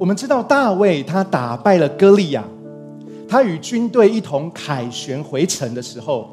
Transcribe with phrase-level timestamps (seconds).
[0.00, 2.42] 我们知道大卫他打败了歌利亚，
[3.28, 6.30] 他与军队一同凯旋回城的时候，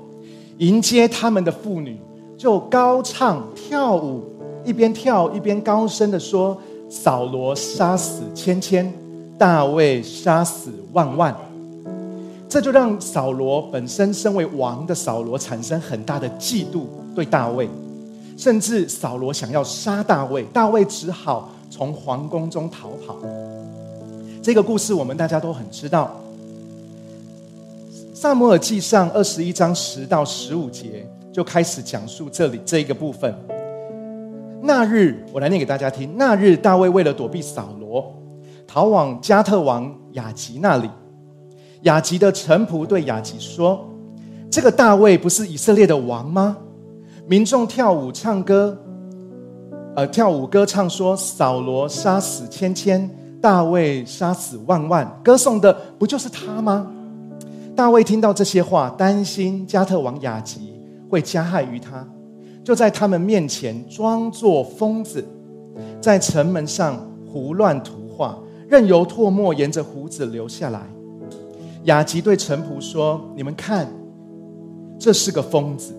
[0.60, 2.00] 迎接他们的妇女
[2.38, 4.24] 就高唱跳舞，
[4.64, 6.58] 一边跳一边高声的说
[6.90, 8.90] ：“扫罗杀死千千，
[9.38, 11.36] 大卫杀死万万。”
[12.48, 17.68] 这就让扫罗本身身为王的扫罗产生很大的嫉妒，对大卫，
[18.38, 23.18] 甚至扫罗想要杀大卫，大卫只好从皇宫中逃跑。
[24.42, 26.20] 这个故事我们大家都很知道，
[28.16, 33.34] 《萨摩尔记上》二十一章十到十五节就开始讲述这里这一个部分。
[34.62, 36.18] 那日，我来念给大家听。
[36.18, 38.14] 那日，大卫为了躲避扫罗，
[38.66, 40.90] 逃往加特王雅吉那里。
[41.84, 43.86] 雅吉的臣仆对雅吉说
[44.50, 46.58] ：“这个大卫不是以色列的王吗？”
[47.28, 48.78] 民众跳舞唱歌，
[49.96, 53.10] 呃，跳舞歌唱说：“扫罗杀死千千，
[53.42, 56.88] 大卫杀死万万。”歌颂的不就是他吗？
[57.76, 60.74] 大卫听到这些话，担心加特王雅吉
[61.10, 62.04] 会加害于他，
[62.64, 65.24] 就在他们面前装作疯子，
[66.02, 66.98] 在城门上
[67.32, 70.82] 胡乱涂画，任由唾沫沿着胡子流下来。
[71.84, 73.88] 雅吉对臣仆说：“你们看，
[74.98, 75.94] 这是个疯子。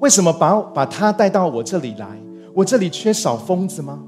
[0.00, 2.06] 为什么把把他带到我这里来？
[2.52, 4.00] 我这里缺少疯子吗？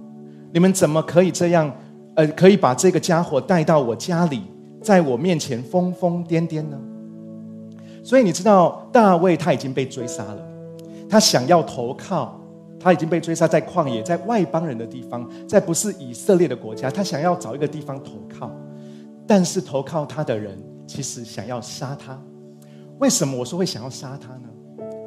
[0.53, 1.73] 你们怎么可以这样？
[2.17, 4.43] 呃，可以把这个家伙带到我家里，
[4.83, 6.79] 在我面前疯疯癫癫呢？
[8.03, 10.47] 所以你知道，大卫他已经被追杀了，
[11.09, 12.41] 他想要投靠，
[12.79, 18.51] 他已经被追杀在旷野，在外邦人的地方，在不是以色列的国家，他想要找一个地方投靠，
[19.27, 22.23] 但是投靠他的人。”其实想要杀他，
[22.99, 24.49] 为什么我说会想要杀他呢？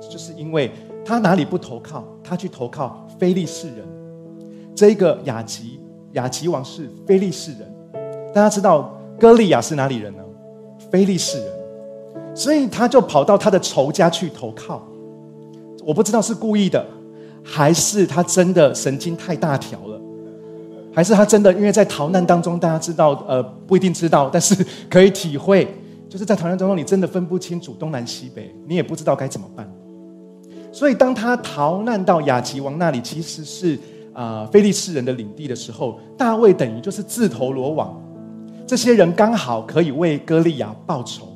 [0.01, 0.71] 就是因为
[1.05, 3.87] 他哪里不投靠，他去投靠非利士人。
[4.75, 5.76] 这一个雅吉，
[6.17, 7.61] 雅吉王是非利士人。
[8.33, 10.23] 大家知道歌利亚是哪里人呢？
[10.89, 11.47] 非利士人。
[12.35, 14.81] 所以他就跑到他的仇家去投靠。
[15.85, 16.83] 我不知道是故意的，
[17.43, 20.01] 还是他真的神经太大条了。
[20.93, 25.67] 还是他真的因为在逃难当中，大家知道，呃，不一定知道，但是可以体会，
[26.09, 29.71] 就是在逃难当中，你真的分不清楚东南西北，你也不知道该怎么办。
[30.71, 33.79] 所以，当他逃难到雅吉王那里，其实是
[34.17, 38.01] 啊，菲利士人的领地的时候，大卫等于就是自投罗网，
[38.65, 41.27] 这些人刚好可以为歌利亚报仇。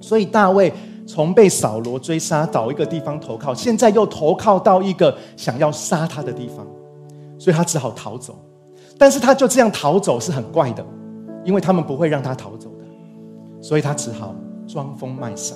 [0.00, 0.72] 所以，大卫
[1.06, 6.66] 从被扫罗追杀，找一个地方投靠，现在又投靠到一个想要杀他的地方，
[7.38, 8.36] 所以他只好逃走。
[8.98, 10.84] 但是他就这样逃走是很怪的，
[11.44, 12.84] 因为他们不会让他逃走的，
[13.62, 14.34] 所以他只好
[14.66, 15.54] 装疯卖傻，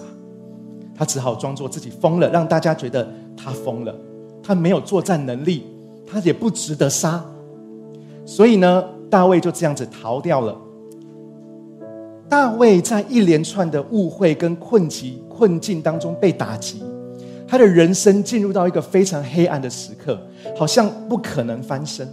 [0.94, 3.92] 他只好装作自己疯了，让大家觉得他疯了，
[4.40, 5.66] 他没有作战能力，
[6.06, 7.24] 他也不值得杀，
[8.24, 10.56] 所以呢，大卫就这样子逃掉了。
[12.28, 16.82] 大卫在一连串的误会跟困境困境当中被打击，
[17.46, 20.18] 他的人生进入到一个非常黑暗的时刻，
[20.56, 22.08] 好像不可能翻身。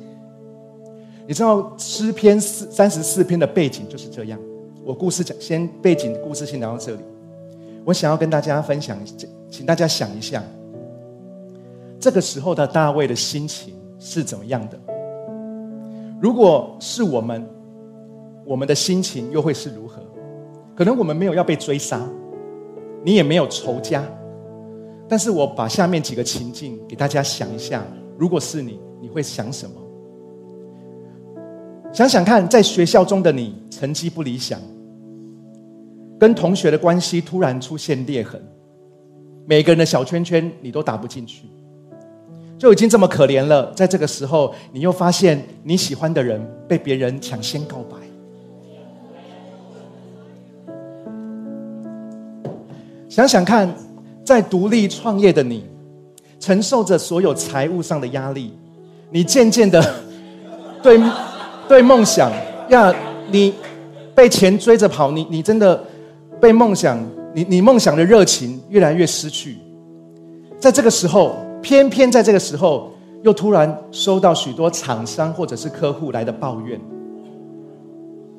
[1.26, 4.40] 你知道诗篇四三十四篇的背景就是这样。
[4.84, 7.02] 我故事讲先背景故事先聊到这里。
[7.86, 8.98] 我想要跟大家分享，
[9.50, 10.44] 请大家想一下，
[12.00, 14.80] 这个时候的大卫的心情是怎么样的？
[16.20, 17.48] 如果是我们，
[18.46, 20.02] 我们的心情又会是如何？
[20.76, 22.02] 可能我们没有要被追杀，
[23.04, 24.04] 你也没有仇家，
[25.08, 27.84] 但是我把下面几个情境给大家想一下，
[28.18, 29.76] 如果是你，你会想什么？
[31.92, 34.60] 想想看，在学校中的你成绩不理想，
[36.20, 38.42] 跟同学的关系突然出现裂痕，
[39.46, 41.48] 每个人的小圈圈你都打不进去，
[42.60, 43.72] 就已经这么可怜了。
[43.74, 47.98] 在这个时候，你又发现你喜欢的人被别人抢先告白。
[53.08, 53.74] 想想看，
[54.24, 55.66] 在独立创业的你，
[56.40, 58.54] 承受着所有财务上的压力，
[59.10, 59.82] 你渐渐的
[60.84, 61.02] 对。
[61.70, 62.32] 对梦想
[62.72, 62.92] 呀，
[63.30, 63.54] 你
[64.16, 65.80] 被钱追着跑，你你真的
[66.42, 67.00] 被梦想，
[67.32, 69.56] 你你梦想的热情越来越失去。
[70.60, 72.92] 在这个时候，偏偏在这个时候，
[73.24, 76.80] 又突然收到许多厂商或者是客户来的抱怨，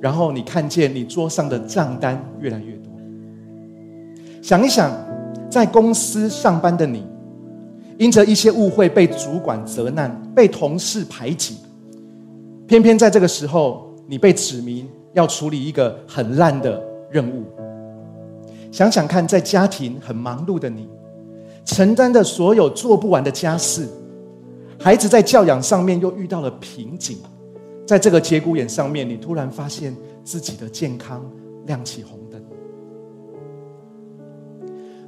[0.01, 2.91] 然后你看见你桌上的账单越来越多。
[4.41, 4.91] 想一想，
[5.51, 7.05] 在公司上班的你，
[7.99, 11.59] 因着一些误会被主管责难，被同事排挤。
[12.67, 17.45] 偏偏在这个时候，你被指明要处理一个很烂的任务。
[18.73, 20.89] 想想看，在家庭很忙碌的你，
[21.65, 23.89] 承担的所有做不完的家事，
[24.79, 27.19] 孩子在教养上面又遇到了瓶颈，
[27.87, 31.25] 在这个节骨眼上面，你突然发现自己的健康
[31.67, 32.43] 亮起红灯。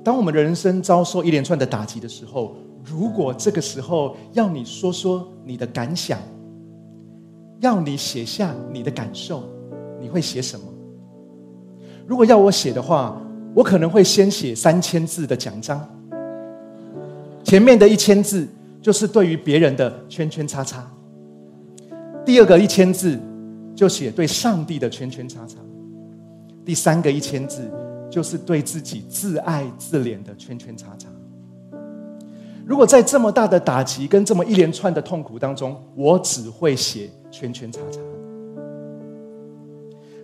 [0.04, 6.18] 当我们人生遭受一连串的打击的时候，如果这个时候要你说说你的感想，
[7.60, 9.44] 要你写下你的感受，
[10.00, 10.66] 你会写什么？
[12.04, 13.16] 如果要我写的话，
[13.54, 15.88] 我可能会先写三千字的奖章，
[17.52, 18.48] 前面的一千字
[18.80, 20.90] 就是对于别人的圈圈叉叉，
[22.24, 23.20] 第二个一千字
[23.76, 25.58] 就写对上帝的圈圈叉叉，
[26.64, 27.70] 第三个一千字
[28.10, 31.10] 就是对自己自爱自怜的圈圈叉叉。
[32.64, 38.00] 如果在这么大的打击跟这么一连串的痛苦当中，我只会写圈圈叉叉。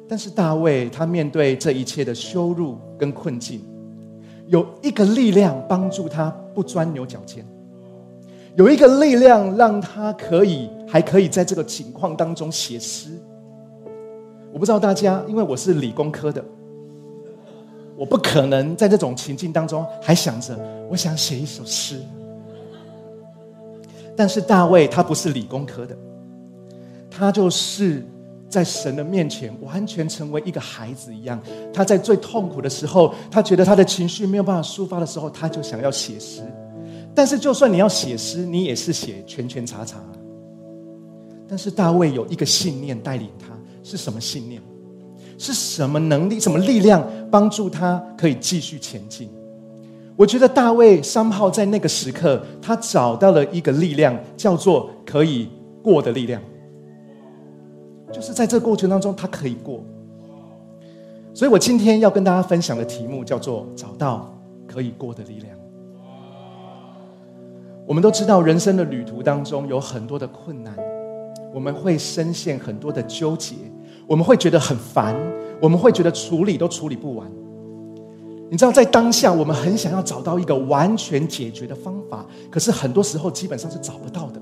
[0.08, 3.60] 但是大卫他面对这一切的羞辱跟困境，
[4.48, 7.44] 有一个力量帮助他不钻牛角尖，
[8.56, 13.10] 有一个力量让他可以还可以在这个情况当中写诗。
[14.52, 16.42] 我不知道大家，因为我是理工科的，
[17.94, 20.58] 我不可能在这种情境当中还想着
[20.88, 22.00] 我想写一首诗。
[24.16, 25.96] 但是大卫他不是理工科的，
[27.10, 28.02] 他就是
[28.48, 31.40] 在神的面前完全成为一个孩子一样。
[31.72, 36.42] 他在最痛苦的时候，他觉得他的情绪没有办法抒发的时候，他就想要写诗。
[37.14, 39.98] 但是就算你要写诗，你也是写圈圈叉叉。
[41.48, 43.48] 但是大卫有一个信念带领他，
[43.82, 44.62] 是什么信念？
[45.36, 49.30] 是什么能力、什么力量帮助他可以继续前进？
[50.16, 55.48] 我觉得大卫三号在那个时刻，他找到了一个力量，叫做可以
[55.82, 56.42] 过的力量。
[58.12, 59.82] 就是在这过程当中，他可以过。
[61.34, 64.34] 所以我今天要跟大家分享的题目叫做“找到
[64.66, 65.56] 可以过的力量”。
[67.86, 70.74] 我们都知道，人生的旅途当中有很多的困难，
[71.54, 73.54] 我们会深陷很多的纠结，
[74.06, 75.14] 我们会觉得很烦，
[75.60, 77.30] 我们会觉得处理都处理不完。
[78.50, 84.40] 你知道，在当下，我们很想要找到一个完全解决的方法，可是很多时候基本上是找不到的。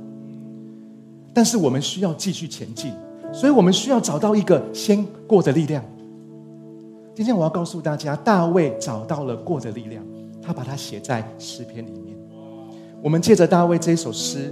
[1.35, 2.93] 但是我们需要继续前进，
[3.37, 5.85] 所以我们需要找到一个先过的力量。
[7.15, 10.03] 今天我要告诉大家，大卫找到了过的力量，
[10.41, 12.17] 他把它写在诗篇里面。
[13.03, 14.51] 我们借着大卫这首诗，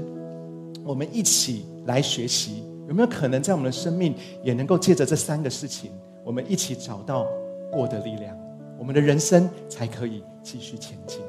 [0.84, 5.90] 我们一起来学习，有没有可能在我们的生命也能够借着这三个事情，
[6.22, 7.26] 我们一起找到
[7.72, 8.36] 过的力量？
[8.78, 11.20] 我们的人生才可以继续前进。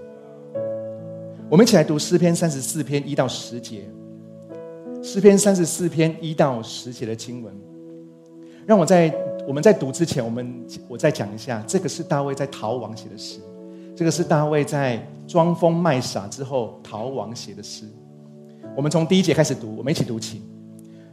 [1.49, 3.85] 我们一起来读诗篇三十四篇一到十节。
[5.05, 7.53] 诗篇三十四篇一到十节的经文，
[8.65, 9.13] 让我在
[9.47, 13.39] 我们在读之前，我们我再讲一下，这个是大卫在逃亡写的诗，
[13.95, 17.85] 这个是大卫在装疯卖傻之后逃亡写的诗。
[18.75, 20.41] 我们从第一节开始读，我们一起读起。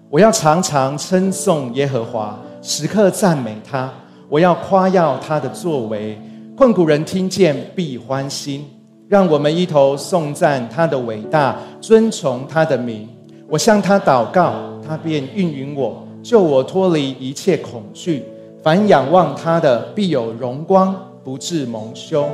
[0.08, 3.92] 我要常常称颂耶和华，时刻赞美他。
[4.30, 6.18] 我要夸耀他的作为。
[6.56, 8.64] 困苦人听见必欢心，
[9.06, 13.06] 让我们一头颂赞他的伟大，尊崇他的名。
[13.52, 14.54] 我向他祷告，
[14.88, 18.24] 他便应允我，救我脱离一切恐惧。
[18.62, 22.26] 凡仰望他的，必有荣光，不致蒙羞。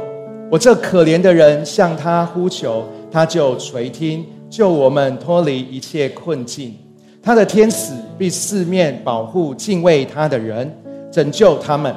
[0.49, 6.73] 我这可怜的人向他呼求，他就垂听，救我们脱离一切困境。
[7.21, 10.73] 他的天使必四面保护敬畏他的人，
[11.11, 11.93] 拯救他们。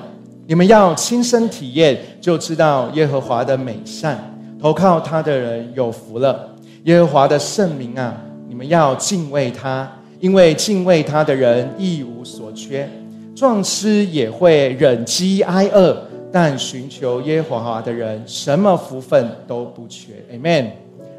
[0.47, 4.19] 你们要亲身体验，就知道耶和华的美善。
[4.59, 6.49] 投靠他的人有福了。
[6.85, 8.17] 耶和华的圣名啊，
[8.51, 9.89] 你们要敬畏他，
[10.19, 12.85] 因为敬畏他的人一无所缺。
[13.33, 15.97] 壮士也会忍饥挨饿，
[16.33, 20.11] 但寻求耶和华的人，什么福分都不缺。
[20.33, 20.71] Amen。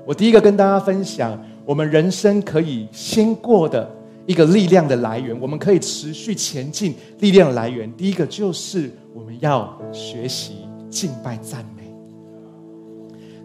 [0.05, 3.91] 我第一个跟大家分享，我们人生可以先过的
[4.27, 7.91] 一个力量的来源，我们可以持续前进力量来源。
[7.95, 8.91] 第一个就是。
[9.15, 11.82] 我们要学习敬拜赞美。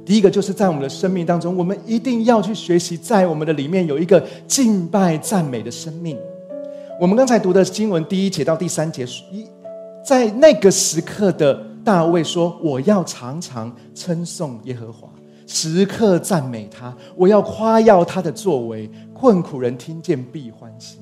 [0.08, 6.18] 第一个就是在我们的生命当中，我们一定要去学习，在我们的里面有一个敬拜赞美的生命。
[6.98, 9.46] 我们刚才读的经文第一节到第三节，一
[10.06, 15.10] 在那个时刻的大卫说：“我要常常称颂耶和华，
[15.46, 21.00] 时刻赞美他，我要夸耀他的作为，困苦人听见必欢喜。”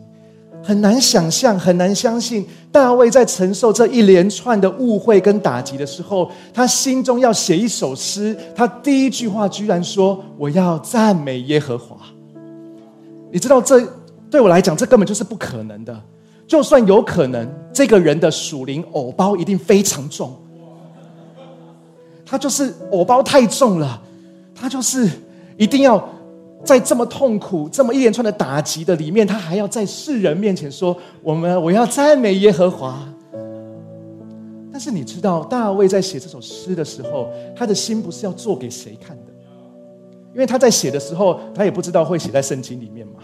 [0.65, 8.35] 很难想象，很难相信，大卫在承受这一连串的误会跟打击的时候，他心中要写一首诗。
[8.55, 11.95] 他第一句话居然说：“我要赞美耶和华。”
[13.31, 13.79] 你知道，这
[14.31, 16.01] 对我来讲，这根本就是不可能的。
[16.47, 20.33] 就算有可能，这个人的属灵藕包一定非常重。
[22.25, 24.01] 他就是藕包太重了，
[24.55, 25.07] 他就是
[25.57, 26.03] 一定要
[26.65, 33.07] 在这么痛苦、这么一连串的打击的里面，他还要在世人面前说：“我们我要赞美耶和华。”
[34.73, 39.31] 但是你知道，大卫在写这首诗的时候，他的心不是要做给谁看的，
[40.33, 43.19] 因为他在写的时候，他也不知道会写在圣经里面嘛。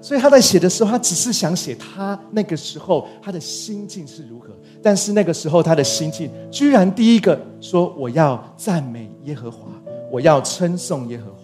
[0.00, 4.48] 所以他在写的时候，他只是想写他那个时候他的心境是如何。
[4.82, 9.68] 但是那个时候他的心境，居然第一个说：“我要赞美耶和华，
[10.10, 11.38] 我要称颂耶和华。”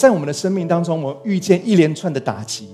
[0.00, 2.70] 在我们的生命当中，我们遇见一连串的打击，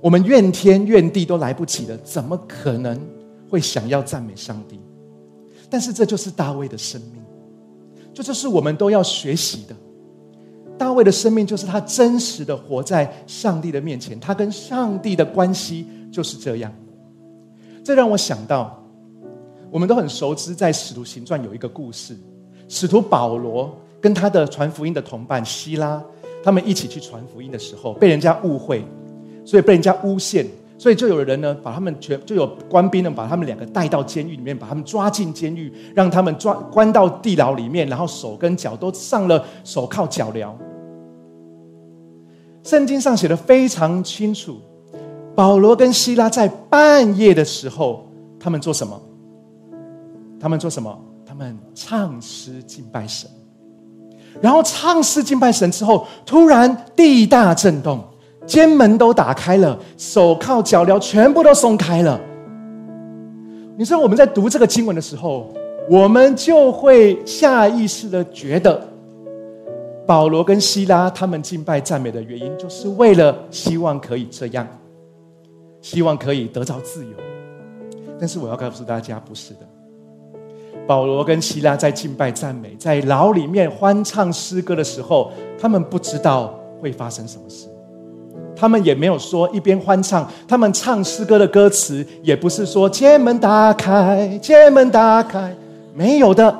[0.00, 3.00] 我们怨天怨地都来不及了，怎么可能
[3.48, 4.80] 会想要赞美上帝？
[5.70, 7.22] 但是这就是大卫的生命，
[8.12, 9.76] 这就是我们都要学习的。
[10.76, 16.74] 大卫的生命就是他真实的活在上帝的面前，他跟上帝的关系就是这样。
[17.84, 18.84] 这让我想到，
[19.70, 22.16] 我们都很熟知，在使徒行传有一个故事，
[22.66, 26.02] 使徒保罗跟他的传福音的同伴希拉。
[26.46, 28.84] 他们一起去传福音的时候，被人家误会，
[29.44, 30.46] 所以被人家诬陷，
[30.78, 40.54] 所以就有人呢把他们全就有官兵呢把他们两个带到监狱里面，把他们抓进监狱，让他们抓关到地牢里面，然后手跟脚都上了手铐脚镣。
[42.62, 44.60] 圣经上写的非常清楚，
[45.34, 48.06] 保罗跟希拉在半夜的时候，
[48.38, 49.02] 他们做什么？
[50.38, 50.96] 他们做什么？
[51.26, 53.28] 他们唱诗敬拜神。
[54.40, 58.02] 然后唱诗敬拜神之后，突然地大震动，
[58.46, 62.20] 监门都打开了，手铐脚镣全部都松开了。
[63.78, 65.52] 你知道我们在读这个经文的时候，
[65.88, 68.80] 我们就会下意识的觉得，
[70.06, 74.66] 保罗跟希拉他们敬拜赞美的原因，就是为了希望可以这样，
[75.82, 77.10] 希望可以得到自由。
[78.18, 79.65] 但是我要告诉大家，不是的。
[80.86, 87.66] 保罗跟希拉在敬拜赞美，在牢里面欢唱诗歌的时候，他们不知道会发生什么事，
[88.54, 95.52] 他们也没有说一边欢唱，他们唱诗歌的歌词也不是说监门打开，监门打开，
[95.92, 96.56] 没有的，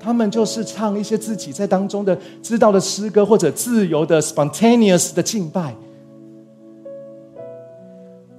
[0.00, 5.74] 他们就是唱一些自己在当中的知道的诗歌，或者自由的 spontaneous 的敬拜。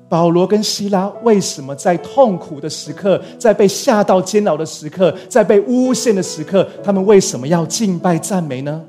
[0.10, 8.82] 保罗跟希拉为什么在痛苦的时刻，在被下到监牢的时刻，在被诬陷的时刻，他们为什么要敬拜赞美呢？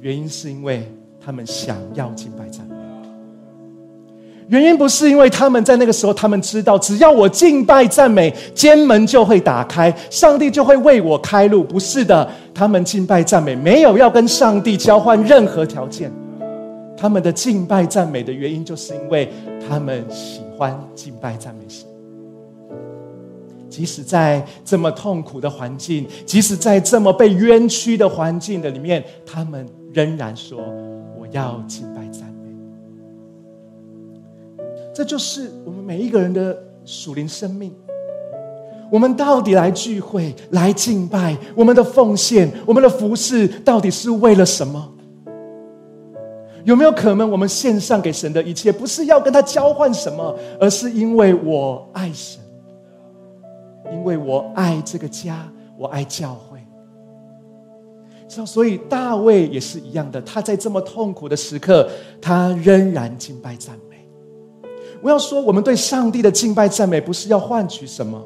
[0.00, 0.88] 原因是因为
[1.20, 2.76] 他们想要敬拜赞美。
[4.48, 11.64] 原因不是因为他们在那个时候，他们知道只要我敬拜赞美，监门就会打开，上帝就会为我开路。
[11.64, 16.12] 不是的，他们敬拜赞美没有要跟上帝交换任何条件。
[16.96, 19.28] 他们的敬拜赞美的原因，就是因为
[19.68, 20.40] 他们喜。
[20.62, 21.84] 欢敬拜赞美神，
[23.68, 30.60] 即使在这么痛苦的环境，即使在这么被冤屈的环境的里面，他们仍然说
[31.18, 32.54] ：“我要敬拜赞美。”
[34.94, 37.74] 这就是我们每一个人的属灵生命。
[38.88, 44.92] 我们到底来聚会、来敬拜，我们的奉献、我们的服饰，到底是为了什么？
[46.64, 52.40] 有没有可能，我们献上给神的一切，不是要跟他交换什么，而是因为我爱神，
[53.92, 56.58] 因为我爱这个家，我爱教会。
[58.46, 61.86] 所以大卫也是一样的，他在这么痛苦的时刻，
[62.18, 63.96] 他仍然敬拜赞美。
[65.02, 68.24] 我要说，我们对上帝的敬拜赞美，不是要换取什么，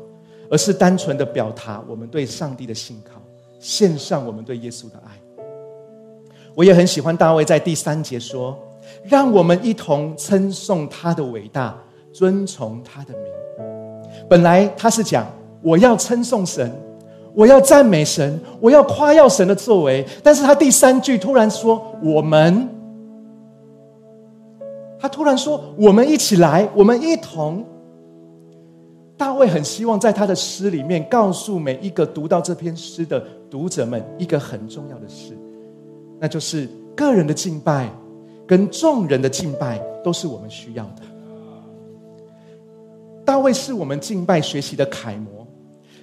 [0.48, 3.20] 而是单纯的表达我们对上帝的信靠，
[3.58, 5.10] 献上我们对耶稣的爱。
[6.56, 8.58] 我也很喜欢大卫在第三节说
[9.04, 11.76] ：“让我们一同称颂他的伟大，
[12.14, 13.22] 尊崇他的名。”
[14.26, 15.26] 本来他是讲
[15.60, 16.72] 我要称颂神，
[17.34, 20.02] 我要赞美神，我要夸耀神的作为。
[20.22, 22.66] 但是他第三句突然说：“我们。”
[24.98, 27.62] 他突然说：“我们一起来，我们一同。”
[29.14, 35.36] 大卫很希望在他的诗里面告诉每一个读到这篇诗的读者们一个很重要的事。
[36.18, 37.90] 那就是个人的敬拜，
[38.46, 41.02] 跟众人的敬拜都是我们需要的。
[43.24, 45.46] 大卫是我们敬拜学习的楷模，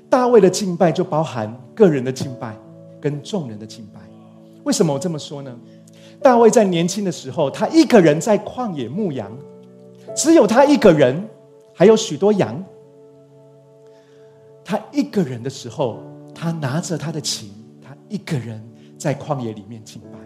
[0.10, 2.55] 大卫的敬拜就包含个人的敬拜
[3.00, 4.01] 跟众人的敬拜。
[4.63, 5.58] 为什么我这么说呢？
[6.22, 9.32] 大卫在年轻的时候，他一个人在旷野牧羊，
[10.15, 11.27] 只有他一个人，
[11.74, 12.63] 还有许多羊。
[14.63, 16.00] 他一个人的时候，
[16.34, 17.51] 他拿着他的琴，
[17.82, 18.62] 他一个人。
[19.04, 20.18] 在旷野里面敬拜，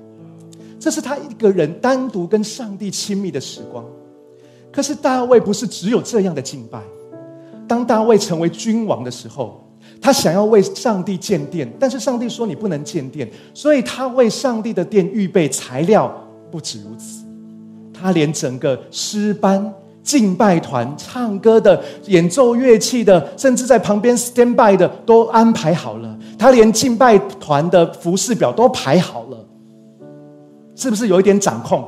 [0.79, 3.83] 这是他一个人单独跟上帝亲密的时光。
[4.71, 6.79] 可是大卫不是只有这样的敬拜。
[7.67, 9.67] 当大卫成为君王的时候，
[9.99, 16.15] 他想要为上帝建殿，但是上帝说你不能建殿，所以他为上帝的殿预备材料
[16.51, 17.25] 不止如此，
[17.91, 19.73] 他连整个诗班、
[20.07, 26.17] 敬拜团、唱歌的、演奏乐器的，甚至在旁边 stand by 的都安排好了。
[26.39, 29.45] 他连敬拜团的服饰表都排好了，
[30.75, 31.85] 是不是有一点掌控？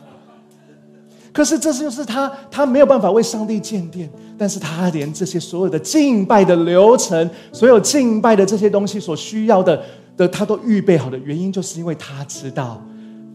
[1.30, 9.82] 可是这就是他，他没有办法为上帝建殿，但是他连这些所有的敬拜的流程，所有敬拜的这些东西所需要的
[10.16, 12.82] 的，他都预备好的原因，就是因为他知道，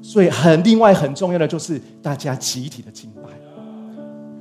[0.02, 3.17] 所以很另外很重要的就是大家集体的敬拜。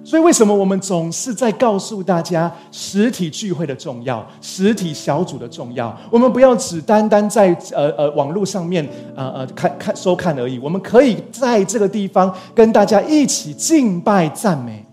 [0.07, 5.99] 所以，为什么我们总是在告诉大家实体聚会的重要、实体小组的重要？
[6.13, 10.61] 我们不要只单单在呃呃网络上面呃呃看看收看而已。
[10.61, 14.87] 我们可以在这个地方跟大家一起敬拜赞美。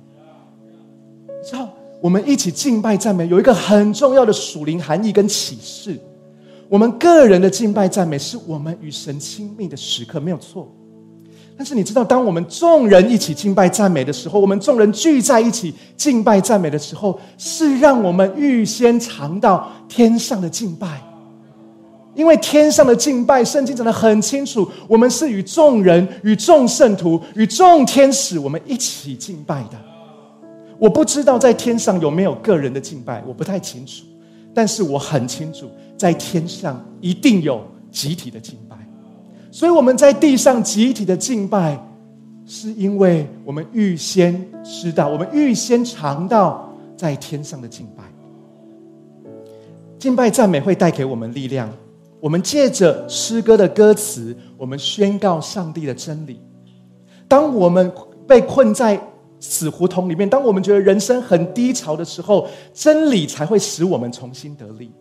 [1.46, 1.70] 知道，
[2.01, 5.96] 我们一起敬拜赞美有一个很重要的属灵含义跟启示。
[6.67, 10.67] 我们个人的敬拜赞美是我们与神亲密的时刻，没有错。
[11.55, 21.01] 但是你知道，当我们众人一起敬拜赞美的时候，我们众人聚在一起敬拜赞美的时候，是让我们预先尝到天上的敬拜。
[22.15, 29.79] 因为天上的敬拜，圣经讲的很清楚，我们是与众人、与众圣徒、与众天使，我们一起敬拜的。
[30.77, 34.03] 我不知道在天上有没有个人的敬拜，我不太清楚。
[34.53, 35.67] 但是我很清楚，
[35.98, 38.73] 在天上一定有集体的敬拜。
[39.53, 41.79] 所以我们在地上集体的敬拜，
[42.43, 46.67] 是因为我们预先知道，我们预先尝到
[46.98, 48.03] 在天上的敬拜。
[50.00, 51.69] 敬拜赞美会带给我们力量。
[52.19, 56.41] 我们借着诗歌的歌词，我们宣告上帝的真理。
[57.27, 57.91] 当我们
[58.27, 59.00] 被困在
[59.39, 64.91] 死胡同里面，当我们觉得人生很低潮的时候，真理才会使我们重新得力。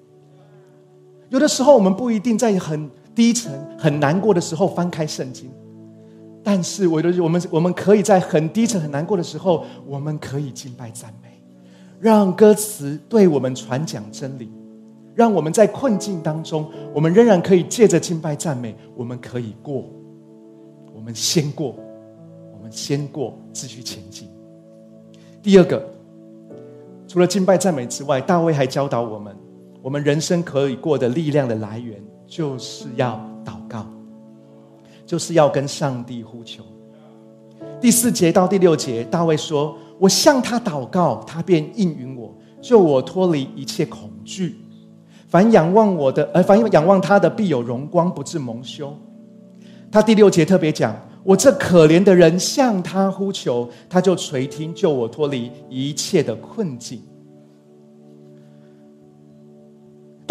[1.30, 2.90] 有的时候，我们不一定在很。
[3.14, 5.50] 低沉、很难过的时候，翻开圣经。
[6.44, 11.28] 但是，我的我们我们可以在很低沉、很难过的时候，我们可以敬拜赞美，
[12.00, 14.50] 让歌词对我们传讲真理，
[15.14, 19.84] 让我们在困境当中，我们仍然可以借着敬拜赞美，我们可以过，
[20.92, 21.76] 我们先过，
[22.52, 24.28] 我们先过，继续前进。
[25.40, 25.80] 第二个，
[27.06, 29.36] 除了敬拜赞美之外，大卫还教导我们，
[29.80, 32.02] 我们人生可以过的力量的来源。
[32.32, 33.84] 就是要祷告，
[35.04, 36.64] 就是要跟上帝呼求。
[37.78, 44.56] 第四节到第六节，大卫说：“我向他祷告，他便应允我，救我脱离一切恐惧。
[45.28, 48.96] 凡仰望我的，呃，凡仰望他的，必有荣光，不致蒙羞。”
[49.92, 57.02] 他第六节特别讲：“我这可怜的人向他呼求，他就垂听，救我脱离一切的困境。”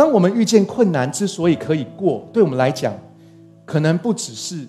[0.01, 2.91] 当我们遇见困难，之所以可以过，对我们来讲，
[3.65, 4.67] 可能不只是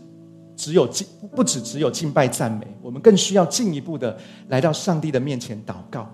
[0.55, 4.15] 只有敬，不只只有敬拜赞美，我们更需要进一步的
[4.49, 6.07] 来到上帝的面前祷告。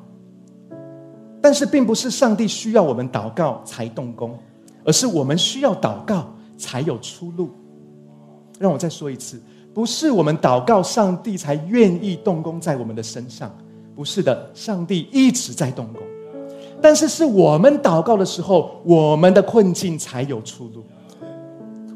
[1.43, 4.39] 但是，并不是上帝需要我们祷告才动工，
[4.85, 7.51] 而是我们需要祷告才有出路。
[8.57, 9.43] 让我再说一次，
[9.75, 13.53] 不是我们祷告，上帝才愿意动工在我们的身上，
[13.97, 16.08] 不是的，上帝一直在动工。
[16.81, 20.85] 但是是我们祷告的时候，我们的困境才有出路。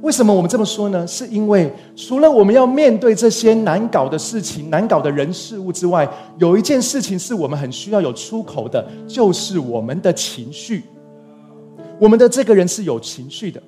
[0.01, 1.07] 为什么我们这么说呢？
[1.07, 10.83] 是因为除了我们要面对这些难搞的事情、难搞的人事物之外，有一件事情是我们很需要有出口的，就是我们的情绪。
[12.01, 13.62] 我们的这个人是有情绪的。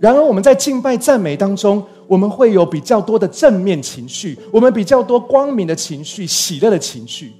[0.00, 7.32] 然而我们在敬拜赞美当中，我们会有比较多的正面情绪，我们比较多光明的情绪、喜乐的情绪。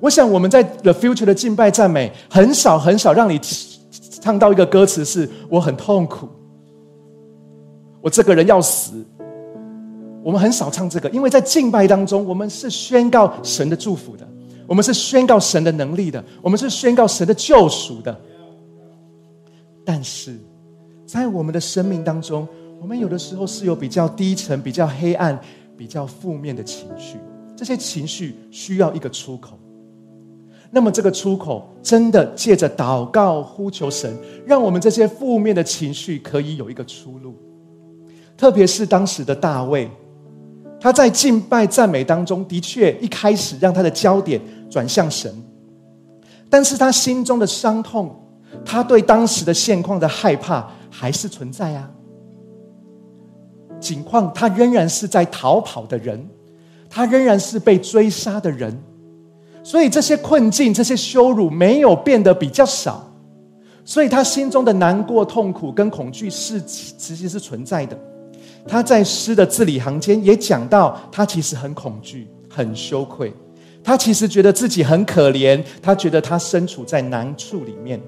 [0.00, 3.40] 我想我们在 The Future 的敬拜赞美很少很少让你
[4.20, 6.28] 唱到一个歌词是我很痛苦，
[8.00, 9.04] 我这个人要死。
[10.22, 14.28] 我们很少唱这个，因为在敬拜当中，我们是宣告神的祝福的，
[14.66, 18.20] 我们是宣告神的能力的，我们是宣告神的救赎的。
[19.86, 20.36] 但是
[21.06, 22.46] 在我们的生命当中，
[22.80, 25.38] 我们有的时候是有比较低沉、比较黑暗、
[25.76, 27.16] 比较负面的情绪，
[27.56, 29.58] 这些情绪需要一个出口。
[30.70, 37.34] 那么，这个出口真的借着祷告呼求神，让我们这些负面的情绪可以有一个出路。
[38.36, 39.90] 特别是当时的大卫，
[40.78, 45.34] 他在敬拜赞美当中，的确一开始让他的焦点转向神，
[46.50, 48.14] 但是他心中的伤痛，
[48.64, 51.90] 他对当时的现况的害怕还是存在啊。
[53.80, 56.28] 景况，他仍然是在逃跑的人，
[56.90, 58.78] 他仍然是被追杀的人。
[59.68, 63.06] 所以这些困境、这些羞辱没有变得比较少，
[63.84, 67.94] 所以他心中的难过、痛苦跟恐惧是其实是存在的。
[68.66, 73.30] 他在诗的字里行间也讲到，他其实很恐惧、很羞愧，
[73.84, 78.00] 他其实觉得自己很可怜，他觉得他身处在难处里面，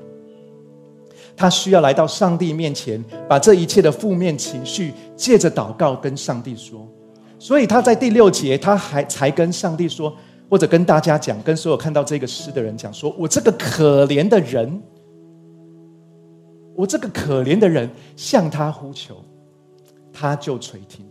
[1.36, 6.88] 他需要来到上帝面前，把这一切的负面情绪借着祷告跟上帝说。
[7.38, 10.14] 所以他在第六节，他还才跟上帝说，
[10.50, 14.82] 或者跟大家讲，跟所有看到这个诗的人讲，说我这个可怜的人，
[16.74, 19.16] 我这个可怜的人向他呼求。
[20.12, 21.06] 他就垂听。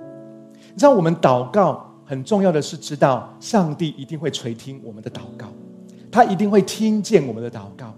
[0.00, 5.46] 你知道，我们祷告很重要的是知道，上帝一定会垂听我们的祷告，
[6.10, 7.94] 他一定会听见我们的祷告。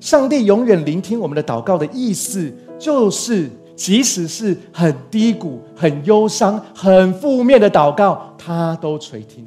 [0.00, 9.46] 上帝永远聆听我们的祷告的意思，就是即使是很低谷、很忧伤、很负面的祷告，他都垂听。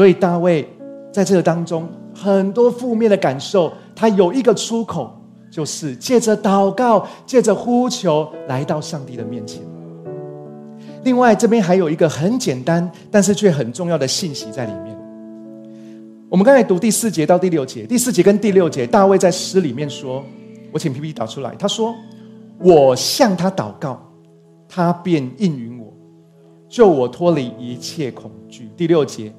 [0.00, 0.66] 所以大卫
[1.12, 5.14] 在这个当中，很多负面的感受，他有一个出口。
[5.50, 9.60] 就是借着祷告，借着呼求，来到上帝的面前。
[11.04, 14.98] 另外，这边还有一个很简单，但是却很重要的信息在里面。
[16.30, 20.24] 我们刚才读第四节到第六节，第四节跟第六节，大卫在诗里面说
[20.72, 21.94] ：“我请 P P 导出来。”他说
[22.58, 24.00] ：“我向他祷告，
[24.66, 25.92] 他便应允我，
[26.70, 29.30] 救我脱离一切恐惧。”第六节，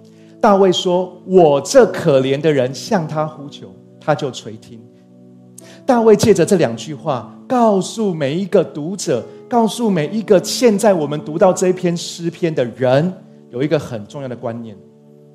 [0.42, 4.82] 大卫说：“我这可怜的人向他呼求，他就垂听。”
[5.86, 13.14] 大卫借着这两句话，告诉每一个读者，告诉每一个现在我们读到这篇诗篇的人，
[13.52, 14.76] 有一个很重要的观念，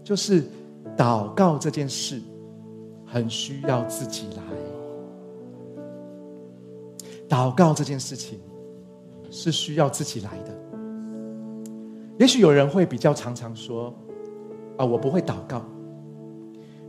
[0.03, 0.43] 就是
[0.97, 2.21] 祷告这件事
[3.05, 4.43] 很需要自己来。
[7.29, 8.41] 祷告这件事情
[9.31, 10.51] 是需要自己来的。
[12.19, 13.93] 也许有人会比较常常说
[14.77, 15.65] ：“啊，我不会祷告。”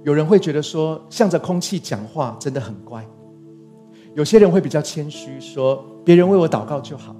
[0.03, 3.05] 有人会觉得说：“向着空气讲话真的很乖。”
[4.15, 7.15] 有些人会比较谦虚，说别人为我祷告就好，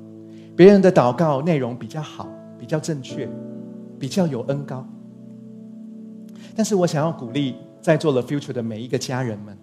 [0.55, 2.27] 别人的祷告内容比较好，
[2.57, 3.29] 比较正确，
[3.99, 4.83] 比较有恩高。
[6.55, 9.55] 但是我想要鼓励在座的 Future 的每一个家人们，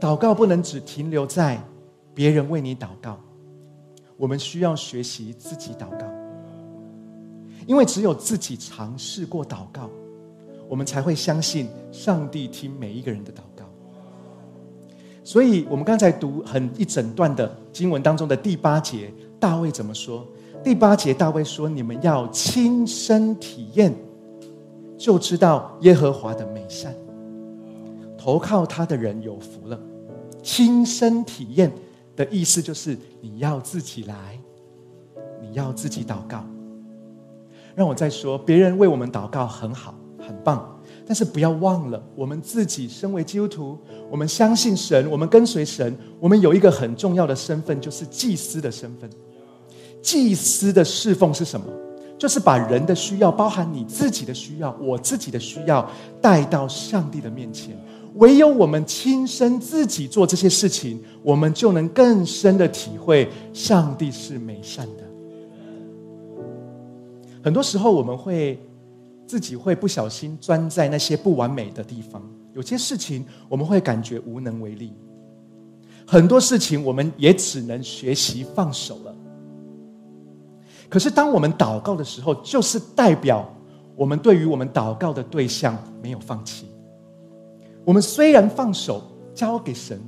[0.00, 1.62] 祷告不能只停留在
[2.14, 3.18] 别人为你祷告，
[4.16, 6.06] 我们需要学习自己祷告，
[7.66, 9.90] 因为只有自己尝试过祷告，
[10.68, 13.64] 我们才会相信上帝听每一个人的祷告。
[15.24, 20.26] 所以，我们刚才读很一整段的经文当中的第八节，大卫怎么说？
[20.64, 23.94] 第八节，大卫说：“你们要亲身体验，
[24.96, 26.94] 就知道耶和华的美善。
[28.16, 29.78] 投靠他的人有福了。”
[30.42, 31.70] 亲身体验
[32.16, 34.38] 的意思就是你要自己来，
[35.42, 36.44] 你要自己祷告。
[37.74, 39.94] 让我再说，别人为我们祷告很好，
[40.28, 40.74] 很棒。
[41.06, 43.78] 但是不要忘了，我们自己身为基督徒，
[44.10, 49.08] 我们相信神，我们跟随神，我们有一个很重要的身份，就是祭司的身份。
[50.02, 51.66] 祭司的侍奉是什么？
[52.18, 57.74] 就是把人的需要，包含你自己的需要，我自己的需要，带到上帝的面前。
[58.16, 65.04] 唯有我们亲身自己做这些事情，我们就能更深的体会上帝是美善的。
[67.42, 68.58] 很多时候，我们会。
[69.28, 72.22] 自己会不小心钻在那些不完美的地方，
[72.54, 74.90] 有些事情我们会感觉无能为力，
[76.06, 79.14] 很多事情我们也只能学习放手了。
[80.88, 83.46] 可是当我们祷告的时候，就是代表
[83.94, 86.66] 我们对于我们祷告的对象没有放弃。
[87.84, 89.02] 我们虽然放手
[89.34, 90.00] 交给神，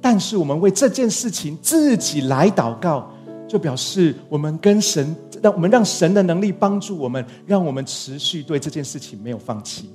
[0.00, 3.08] 但是我们为这件事情自己来祷告。
[3.46, 9.90] 就表示我们跟神，让我们让神的能力帮助我们，让我们持续对这件事情没有放弃，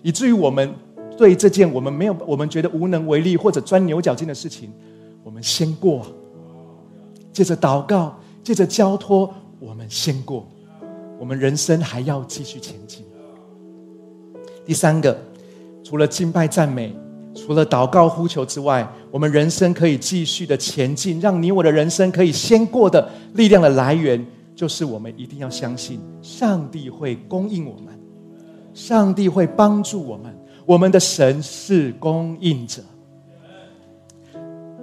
[0.00, 0.74] 以至于我们
[1.14, 4.72] 对这件我们没有我们觉得无能为力或者钻牛角尖的事情，
[5.22, 6.06] 我们先过，
[7.34, 10.48] 借着祷告，借着交托，我们先过，
[11.18, 13.04] 我们人生还要继续前进。
[14.64, 15.14] 第三个，
[15.84, 16.96] 除了敬拜赞美。
[17.34, 24.26] 除了祷告呼求之外，我们人生可以继续的前进，让你我的人生可以先过的力量的来源，
[24.58, 27.96] 就是我们一定要相信上帝会供应我们，
[28.74, 32.82] 上帝会帮助我们，我们的神是供应者。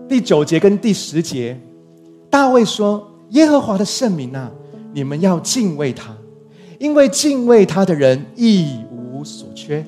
[0.07, 1.59] 第九节跟第十节，
[2.29, 4.49] 大卫说：“耶和华的圣名啊，
[4.93, 6.15] 你们要敬畏他，
[6.79, 9.85] 因为敬畏他的人一无所缺。”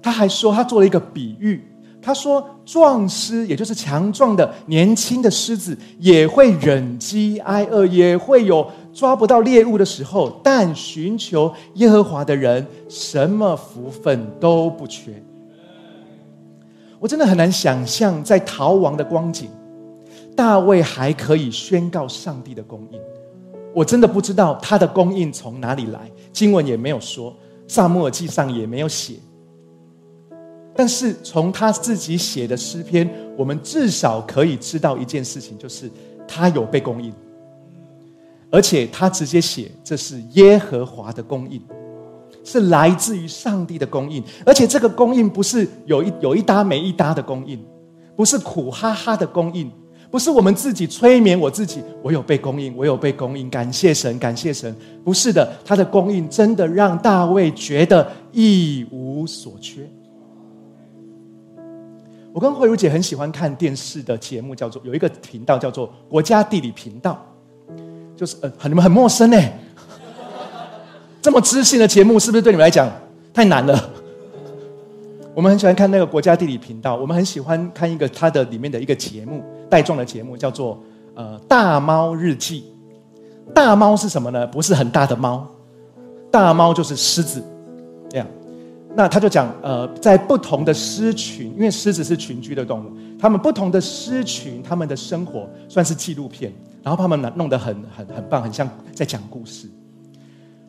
[0.00, 1.60] 他还说，他做了一个比喻。
[2.06, 8.64] 他说，壮狮，也就是强壮的年轻的狮子，也会忍饥挨饿，也会有
[8.94, 10.40] 抓不到猎物的时候。
[10.40, 15.20] 但寻求耶和华的人，什么福分都不缺。
[17.00, 19.50] 我真的很难想象，在逃亡的光景，
[20.36, 23.00] 大卫还可以宣告上帝的供应。
[23.74, 27.34] 我真的不知道他的供应从哪里来，经文也没有说，
[27.66, 29.14] 萨母尔记上也没有写。
[30.76, 35.90] 但是从他自己写的诗篇，我们至少可以知道一件事情，就是
[36.28, 37.12] 他有被供应，
[38.50, 41.60] 而且他直接写这是耶和华的供应，
[42.44, 47.58] 是来自于上帝的供应，而且这个供应不是有一有一搭没一搭的供应，
[48.14, 49.70] 不是苦哈哈的供应，
[50.10, 59.88] 不是我们自己催眠我自己，我有被供应，我有被供应，感谢神，感谢神，不是的，他的供应真的让大卫觉得一无所缺。
[62.36, 67.18] 我跟慧茹姐很喜欢看电视的节目，叫做有一个频道叫做国家地理频道，
[68.14, 69.40] 就是呃，很你们很陌生呢。
[71.22, 72.92] 这么知性的节目，是不是对你们来讲
[73.32, 73.90] 太难了？
[75.34, 80.78] 我们很喜欢看那个国家地理频道，我们很喜欢看一个它的里面的一个节目，带状的节目，叫做
[81.14, 82.64] 呃大猫日记。
[83.54, 84.46] 大猫是什么呢？
[84.46, 85.48] 不是很大的猫，
[86.30, 87.42] 大猫就是狮子，
[88.96, 96.50] 那他就讲，呃，在不同的狮群，因为狮子是群居的动物，他们不同的狮群，他们的生活算是纪录片，
[96.82, 99.68] 然后把他们弄得很很很棒，很像在讲故事。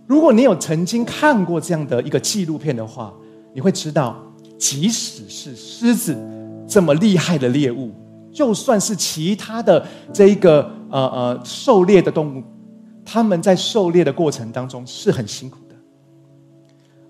[0.05, 3.13] 如果你有曾经看过这样的一个纪录片的话，
[3.53, 4.21] 你会知道，
[4.59, 6.13] 即使是狮子
[6.67, 7.93] 这么厉害的猎物，
[8.33, 12.43] 就算是其他的这一个呃呃狩猎的动物，
[13.05, 15.75] 他们在狩猎的过程当中是很辛苦的，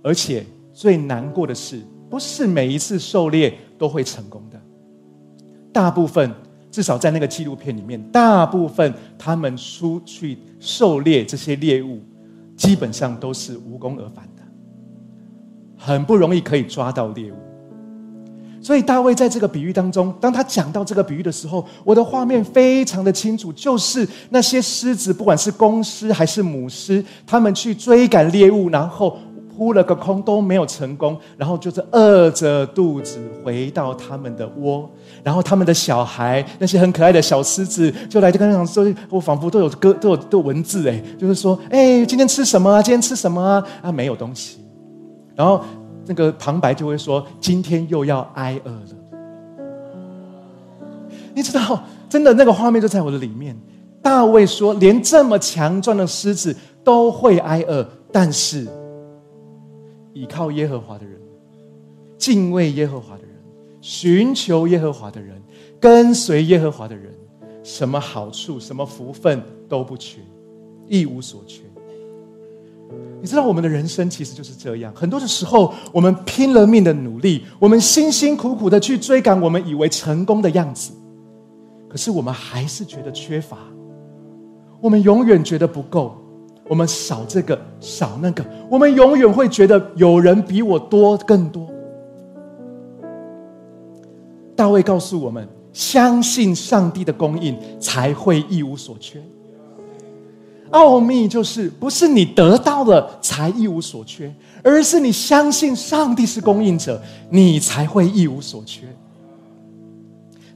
[0.03, 0.45] 而且。
[0.77, 4.61] 最难过的是，不是每一次狩猎都会成功的。
[5.73, 6.31] 大部分，
[6.69, 11.99] 至少在那个纪录片里面，大部分他们出去狩猎这些猎物，
[12.55, 14.43] 基本上都是无功而返的，
[15.75, 17.35] 很不容易可以抓到猎物。
[18.61, 29.17] 所以大卫在这个比喻当中，当他讲到这个比喻的时候，我的画面非常的清楚，就是那些狮子，不管是公狮还是母狮，他们去追赶猎物，然后。
[29.57, 34.87] 扑了个空都没有成功，然后就是饿着肚子回到他们的窝，
[35.23, 42.83] 然后他们的小孩那些很可爱的小狮子就来跟他讲说：“我仿佛都有歌，都有都有文字哎，就是说，哎，今天吃什么啊？
[42.83, 43.63] 今天吃什么啊？
[43.81, 44.59] 啊，没有东西。”
[45.35, 45.59] 然后
[46.05, 48.81] 那个旁白就会说：“今天又要挨饿了。”
[51.33, 53.57] 你知道，真的那个画面就在我的里面。
[54.03, 58.67] 大卫说：“连这么强壮的狮子都会挨饿，但是。”
[60.17, 61.21] 倚靠耶和华的人，
[62.17, 63.31] 敬畏耶和华的人，
[63.81, 65.39] 寻求耶和华的人，
[65.79, 67.13] 跟随耶和华的人，
[67.63, 70.19] 什么好处、什么福分都不缺，
[70.87, 71.61] 一无所缺。
[73.21, 74.91] 你知道，我们的人生其实就是这样。
[74.95, 80.93] 很多的时候，我们拼了命的努力，我们辛辛苦苦的去追赶我们以为成功的样子，
[81.87, 83.59] 可是我们还是觉得缺乏，
[84.81, 86.17] 我们永远觉得不够。
[86.69, 91.67] 我们少这个，少那个，我们永远会觉得有人比我多更多。
[94.55, 99.21] 大卫告诉我们：相信上帝的供应，才会一无所缺。
[100.71, 108.85] 奥秘就是，不是你得到了才一无所缺，而是你相信上帝是供应者，你才会一无所缺。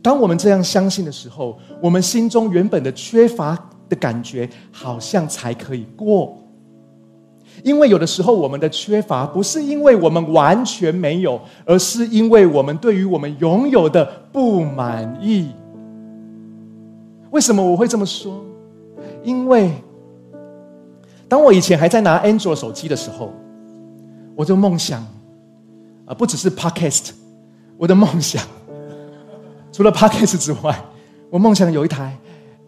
[0.02, 3.70] 当我们这样相信的时候，我们心中原本的缺乏。
[3.92, 6.38] 的感觉好像才可以过，
[7.62, 15.52] 因为有的时候我们的缺乏不是因为我们完全没有，而是因为我们对于我们拥有的不满意。
[17.32, 18.42] 为什么我会这么说？
[19.24, 19.70] 因为
[21.28, 23.34] 当我以前还在拿安卓手机的时候，
[24.38, 25.06] 我就梦想
[26.06, 27.10] 啊，不只是 Podcast，
[27.78, 28.42] 我的梦想
[29.74, 30.82] 除了 Podcast 之外，
[31.30, 32.18] 我梦想有一台。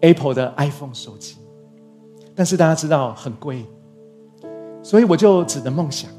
[0.03, 1.37] Apple 的 iPhone 手机，
[2.35, 3.65] 但是大家知道很贵，
[4.81, 6.11] 所以我就只能梦想。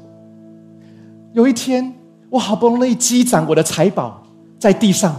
[1.33, 1.93] 有一天，
[2.31, 4.23] 我好不容易积攒我的财宝
[4.57, 5.15] 在地上，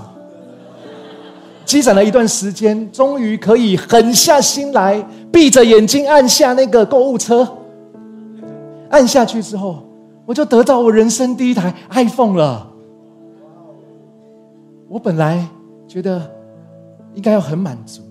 [1.64, 5.00] 积攒了一段时间，终于可以狠下心来，
[5.32, 7.48] 闭着眼睛按下那个购物车。
[8.90, 9.84] 按下去之后，
[10.24, 12.68] 我就得到我人生第一台 iPhone 了。
[14.88, 15.46] 我本来
[15.86, 16.28] 觉得
[17.14, 18.02] 应该要很满足。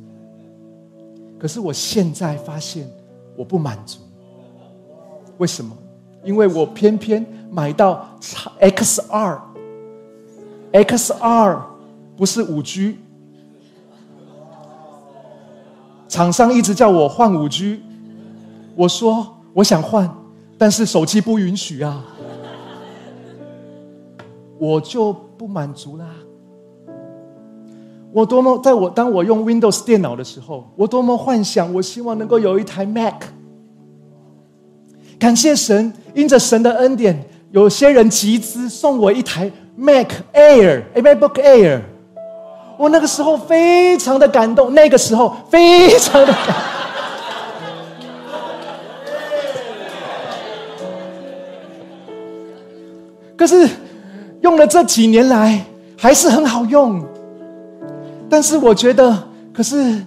[1.40, 2.90] 可是我现在发现
[3.36, 4.00] 我不满足，
[5.38, 5.76] 为什么？
[6.24, 8.10] 因为我偏偏买到
[8.60, 9.40] X 二
[10.72, 11.62] ，X 二
[12.18, 12.98] 不是五 G，
[16.08, 17.84] 厂商一直叫我换五 G，
[18.76, 20.10] 我说我想换，
[20.58, 22.04] 但是手机不允许啊，
[24.58, 26.08] 我就不满足啦。
[28.16, 33.24] 我多么在我当我用 Windows 电脑的时候，我多么幻想，我希望能够有一台 Mac。
[35.20, 41.82] 感谢神，因着神的恩典，有些人集资送我一台 Mac Air、a MacBook Air。
[42.78, 46.56] 我那个时候非常的感动，那个时候非常的感。
[53.36, 53.68] 可是
[54.40, 55.66] 用了这几年来，
[55.98, 57.06] 还是很好用。
[58.30, 59.18] 但是我觉得，
[59.54, 60.04] 可是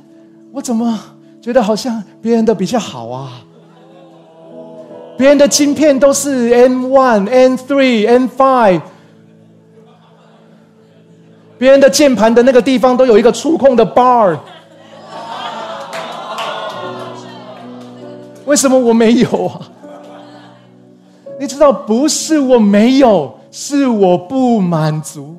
[0.53, 0.99] 我怎么
[1.41, 3.33] 觉得好像别人的比较好啊？
[5.17, 8.81] 别人的晶片都是 N one、N three、N five，
[11.59, 14.39] 别人的键盘的那个地方都有一个触控的 bar，
[18.45, 19.61] 为什么我没有啊？
[21.41, 25.37] 你知道，不是我没有，是我不满足。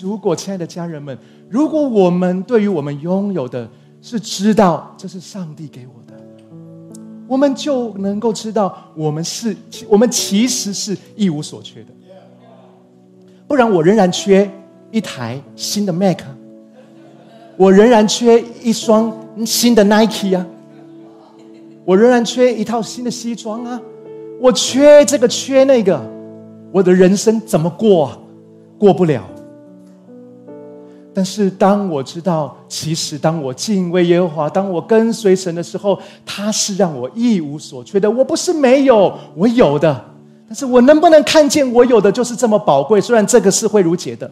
[0.00, 1.16] 如果，亲爱的家人们，
[1.48, 3.68] 如果我们对于我们拥有的
[4.00, 6.14] 是知道这是上帝给我的，
[7.28, 9.56] 我们就能够知道我们是
[9.88, 11.88] 我们其实是一无所缺的。
[13.46, 14.50] 不然，我仍然缺
[14.90, 16.20] 一台新的 Mac，
[17.56, 19.12] 我仍然缺一双
[19.44, 20.46] 新的 Nike 啊。
[21.84, 23.80] 我仍然缺一套新的西装啊！
[24.40, 26.00] 我缺这个，缺那个，
[26.70, 28.16] 我的人生怎么过？
[28.78, 29.24] 过不了。
[31.12, 38.08] 但是当我知道，其实当我敬畏耶和华，当我跟随神的时候，他是让我一无所缺的。
[38.08, 40.04] 我不是没有，我有的。
[40.48, 43.00] 但是我能不能看见我有的就是这么宝贵？
[43.00, 44.30] 虽然这个是慧如姐的，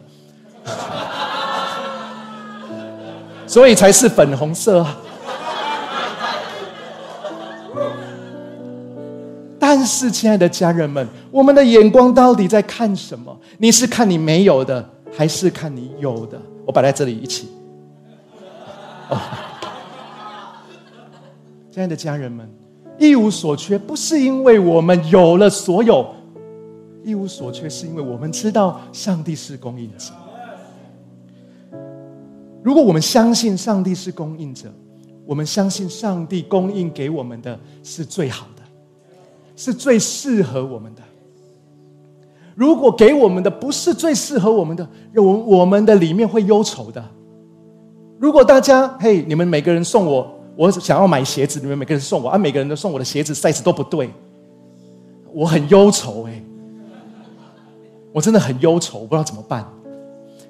[3.45, 4.85] 所以才是粉红色。
[9.59, 13.37] 但是，亲爱的家人们，我们的眼光到底在看什么？
[13.57, 16.41] 你是看你没有的，还是看你有的？
[16.69, 17.47] 我摆在这里一起。
[21.71, 22.47] 亲爱的家人们，
[22.99, 26.13] 一无所缺，不是因为我们有了所有，
[27.03, 30.13] 一无所缺，是因为我们知道上帝是供应者。
[32.61, 34.71] 如果我们相信上帝是供应者，
[35.25, 38.61] 我们相信上帝供应给我们的是最好的。
[39.55, 41.01] 是最适合我们的。
[42.59, 47.01] 如果给我们的不是最适合我们的，我我们的里面会忧愁的。
[48.19, 54.09] 如果大家嘿，你们每个人送我，我想要买鞋子，你们每个人送我，啊，每个人都送我的鞋子 size 都不对，
[55.33, 56.43] 我很忧愁哎，
[58.11, 59.65] 我真的很忧愁，我不知道怎么办。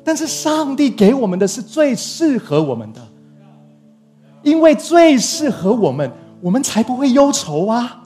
[0.03, 2.99] 但是上帝给我们的是最适合我们的，
[4.41, 8.01] 因为最适合我们，我们才不会忧愁啊。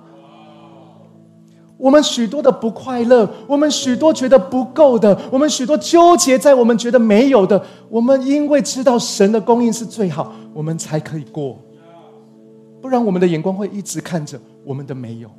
[1.83, 11.59] 我们许多的不快乐，我们许多觉得不够的，我们许多纠结在我们觉得没有的，我们因为知道神的供应是最好，我们才可以过。
[12.81, 15.29] 不然，我们的眼光会一直看着我们的没有。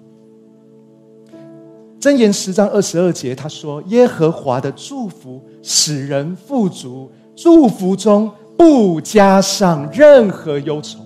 [1.98, 10.98] 箴言十章二十二节，他说：“耶和华的祝福使人富足，祝福中不加上任何忧愁。”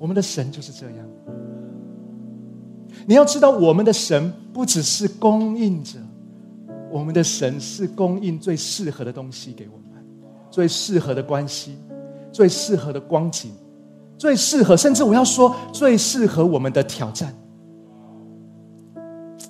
[0.00, 1.07] 我们的神就是这样。
[3.08, 5.98] 你要知道，我们的神不只是供应者，
[6.92, 10.04] 我们的神是供应最适合的东西给我们，
[10.50, 11.78] 最适合的关系，
[12.30, 13.50] 最适合的光景，
[14.18, 17.34] 最适合，甚至我要说，最适合我们的挑战。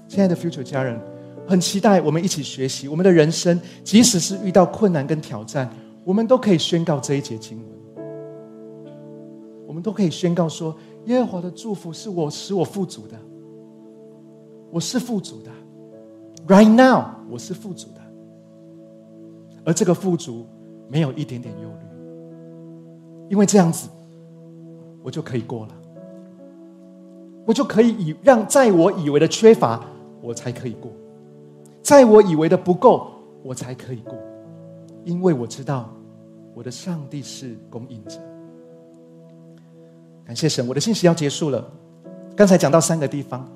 [0.07, 0.97] 亲爱的 Future 家人，
[1.45, 5.69] 很期待我们一起学习，我们的人生，即使是遇到困难跟挑战，
[6.05, 8.07] 我们都可以宣告这一节经文，
[9.67, 10.73] 我们都可以宣告说，
[11.07, 13.19] 耶和华的祝福是我使我富足的。
[14.71, 15.51] 我是富足的
[16.47, 18.01] ，right now 我是富足的，
[19.65, 20.47] 而这个富足
[20.89, 21.87] 没有一点点忧虑，
[23.31, 23.89] 因为这样子
[25.03, 25.75] 我就可以过了，
[27.47, 29.83] 我就可以以让在我以为的缺乏，
[30.21, 30.93] 我才可以过，
[31.83, 33.09] 在我以为的不够，
[33.43, 34.15] 我才可以过，
[35.03, 35.89] 因为我知道
[36.55, 38.21] 我的上帝是供应者。
[40.27, 41.67] 感谢神，我的信息要结束了。
[42.37, 43.49] 刚才讲到三个地方。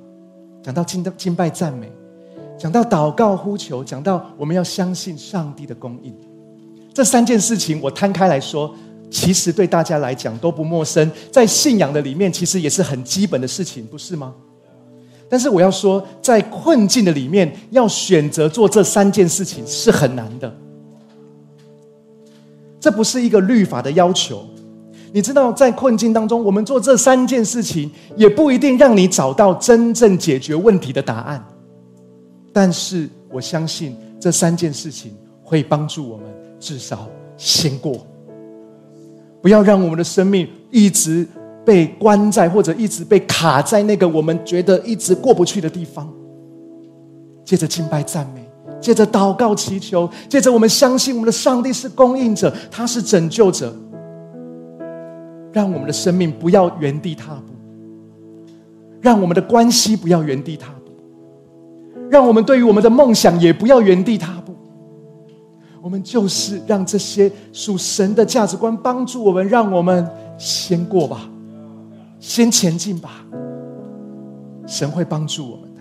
[0.62, 1.90] 讲到敬的敬拜赞美，
[2.58, 6.14] 讲到祷告呼求，讲到我们要相信上帝的供应，
[6.94, 8.72] 这三件事情我摊开来说，
[9.10, 14.32] 其实对大家来讲都不陌生，在信仰的里面，其实也是很基本的事情，不是吗？
[15.28, 20.54] 但是我要说，在困境的里面，要选择做这三件事情是很难的，
[22.78, 24.46] 这不是一个律法的要求。
[25.14, 31.44] 你知道，在困境当中，我们做这三件事情，也不一定让你找到真正解决问题的答案。
[32.50, 36.26] 但是，我相信这三件事情会帮助我们
[36.58, 37.06] 至少
[37.36, 38.06] 先过。
[39.42, 41.28] 不要让我们的生命一直
[41.62, 46.10] 被关在，或者一直被卡在那个我们觉得一直过不去的地方。
[47.44, 48.48] 接着敬拜赞美，
[48.80, 53.74] 接着祷告祈求，接着我们相信我们的上帝是供应者，他是拯救者。
[55.52, 57.52] 让我们的生命不要原地踏步，
[59.00, 60.92] 让我们的关系不要原地踏步，
[62.10, 64.54] 让我们对于我们的梦想也不要原地踏步。
[65.82, 71.28] 我们就是让这些属神的价值观帮助我们，让我们先过吧，
[72.20, 73.26] 先前进吧。
[74.64, 75.80] 神会帮助我们的。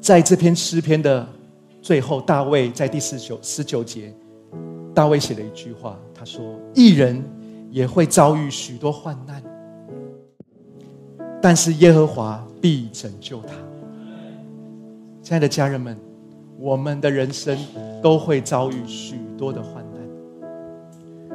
[0.00, 1.26] 在这篇诗篇的
[1.80, 4.14] 最后，大卫在第十九十九节，
[4.94, 7.24] 大卫写了一句话，他说：“一人
[7.70, 9.42] 也会遭遇许多患难，
[11.40, 13.54] 但是耶和华必拯救他。”
[15.22, 15.96] 亲爱的家人们。
[16.62, 17.56] 我们的人生
[18.02, 20.02] 都会遭遇许多的患难，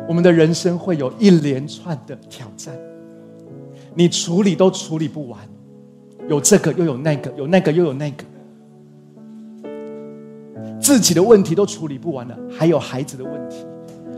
[0.07, 2.77] 我们的人生会有一连串的挑战，
[3.95, 5.39] 你处理都处理不完，
[6.29, 8.23] 有这个又有那个，有那个又有那个，
[10.79, 13.65] 自己的问题都处理不完了，还有孩子的问题，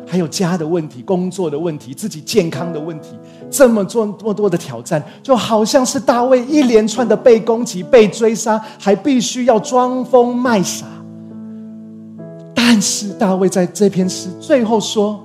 [0.07, 3.09] 还有家的问题、工作的问题、自己健康的问题，
[3.51, 10.85] 这么做这么多的挑战，就好像是大卫一连串的被攻击、被追杀，还必须要装疯卖傻。
[12.55, 15.19] 但是大卫在这篇诗最后说：“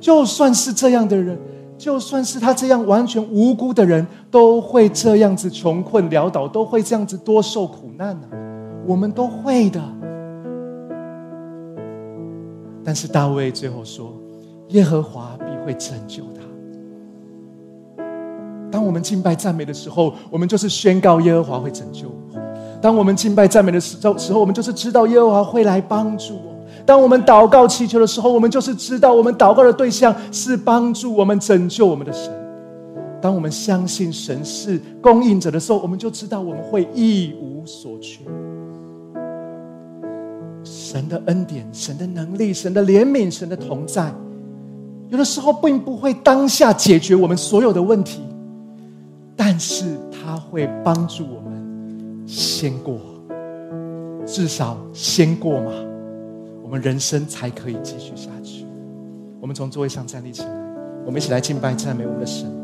[0.00, 1.36] 就算是这样的人，
[1.76, 8.28] 就算是他这样完全无辜的人，都会这样子穷困潦倒，都会这样子多受苦难呢。
[8.86, 9.82] 我们都会的。
[12.84, 14.12] 但是大卫最后说：
[14.68, 16.42] 耶和华必会拯救他。
[18.70, 22.08] 当我们敬拜赞美的时候，我们就是宣告耶和华会拯救。”
[22.82, 26.54] 当我们敬拜赞美的时时候，我们就是知道耶和华会来帮助我。
[26.84, 32.30] 当我们祷告祈求的时候，我们就是知道我们祷告的对象是帮助我们拯救我们的神。
[33.22, 38.20] 当我们相信神是供应者的时候，我们就知道我们会一无所缺。
[40.84, 44.12] 神的恩典、神的能力、神的怜悯、神的同在，
[45.08, 48.20] 有的时候并不会当下解决我们所有的问题，
[49.34, 52.26] 但是他会帮助我们。
[52.26, 52.98] 先过，
[54.26, 55.72] 至少先过嘛，
[56.62, 58.66] 我们人生才可以继续下去。
[59.40, 60.48] 我们从座位上站立起来，
[61.06, 62.63] 我们一起来敬拜赞美我们的神。